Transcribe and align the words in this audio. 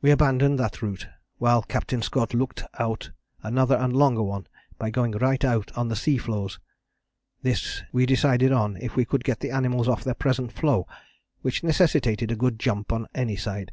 We 0.00 0.10
abandoned 0.10 0.58
that 0.58 0.80
route, 0.80 1.06
while 1.36 1.60
Captain 1.60 2.00
Scott 2.00 2.32
looked 2.32 2.62
out 2.78 3.10
another 3.42 3.76
and 3.76 3.94
longer 3.94 4.22
one 4.22 4.46
by 4.78 4.88
going 4.88 5.12
right 5.12 5.44
out 5.44 5.70
on 5.76 5.88
the 5.88 5.96
sea 5.96 6.16
floes. 6.16 6.58
This 7.42 7.82
we 7.92 8.06
decided 8.06 8.52
on, 8.52 8.78
if 8.78 8.96
we 8.96 9.04
could 9.04 9.22
get 9.22 9.40
the 9.40 9.50
animals 9.50 9.86
off 9.86 10.02
their 10.02 10.14
present 10.14 10.50
floe, 10.50 10.86
which 11.42 11.62
necessitated 11.62 12.30
a 12.32 12.36
good 12.36 12.58
jump 12.58 12.90
on 12.90 13.06
any 13.14 13.36
side. 13.36 13.70